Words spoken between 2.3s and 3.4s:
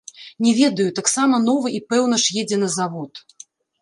едзе на завод.